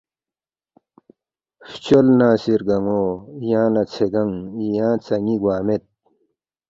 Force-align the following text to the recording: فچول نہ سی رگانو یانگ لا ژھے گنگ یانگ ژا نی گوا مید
فچول 1.67 2.07
نہ 2.19 2.27
سی 2.41 2.53
رگانو 2.59 2.99
یانگ 3.49 3.71
لا 3.73 3.83
ژھے 3.91 4.05
گنگ 4.13 4.35
یانگ 4.75 5.01
ژا 5.05 5.15
نی 5.25 5.35
گوا 5.41 5.55
مید 5.65 5.83